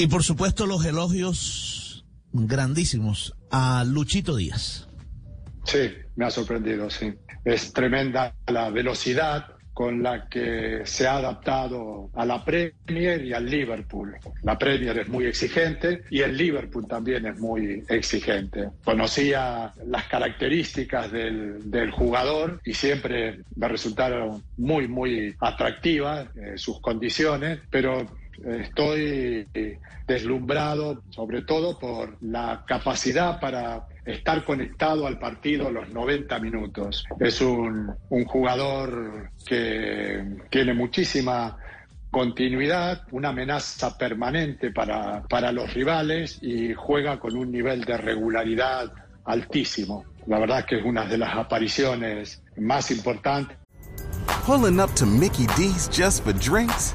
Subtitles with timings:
[0.00, 4.88] Y por supuesto los elogios grandísimos a Luchito Díaz.
[5.64, 7.12] Sí, me ha sorprendido, sí.
[7.44, 13.44] Es tremenda la velocidad con la que se ha adaptado a la Premier y al
[13.44, 14.16] Liverpool.
[14.42, 18.70] La Premier es muy exigente y el Liverpool también es muy exigente.
[18.82, 26.80] Conocía las características del, del jugador y siempre me resultaron muy, muy atractivas eh, sus
[26.80, 28.06] condiciones, pero
[28.44, 29.46] estoy
[30.06, 37.04] deslumbrado sobre todo por la capacidad para estar conectado al partido los 90 minutos.
[37.18, 41.56] Es un, un jugador que tiene muchísima
[42.10, 48.92] continuidad, una amenaza permanente para, para los rivales y juega con un nivel de regularidad
[49.24, 50.04] altísimo.
[50.26, 53.56] La verdad que es una de las apariciones más importantes.
[54.44, 56.94] Pulling up to Mickey D's just for drinks.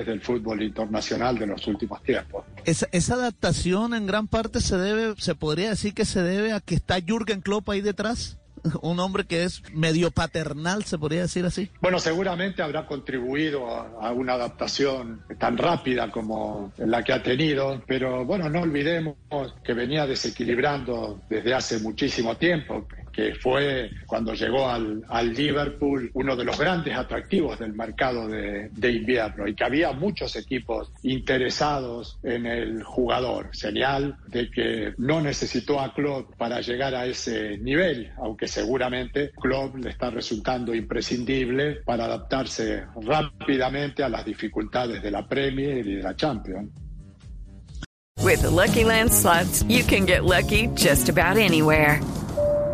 [0.00, 2.46] Del fútbol internacional de los últimos tiempos.
[2.64, 6.60] Esa, esa adaptación en gran parte se debe, se podría decir que se debe a
[6.60, 8.38] que está Jürgen Klopp ahí detrás.
[8.80, 11.70] Un hombre que es medio paternal, se podría decir así.
[11.82, 17.82] Bueno, seguramente habrá contribuido a, a, una adaptación tan rápida como la que ha tenido,
[17.86, 19.16] pero bueno, no olvidemos
[19.62, 26.36] que venía desequilibrando desde hace muchísimo tiempo, que fue cuando llegó al, al, Liverpool uno
[26.36, 32.18] de los grandes atractivos del mercado de, de, invierno y que había muchos equipos interesados
[32.22, 33.50] en el jugador.
[33.52, 39.76] Señal de que no necesitó a Klopp para llegar a ese nivel, aunque seguramente Klopp
[39.76, 46.02] le está resultando imprescindible para adaptarse rápidamente a las dificultades de la Premier y de
[46.02, 46.70] la Champions.
[48.22, 52.00] With the Lucky Land slots, you can get lucky just about anywhere.